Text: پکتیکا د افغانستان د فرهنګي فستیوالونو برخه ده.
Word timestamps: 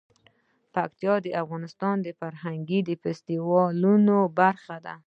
پکتیکا 0.73 1.15
د 1.25 1.27
افغانستان 1.43 1.95
د 2.01 2.07
فرهنګي 2.19 2.79
فستیوالونو 3.03 4.17
برخه 4.39 4.77
ده. 4.85 4.95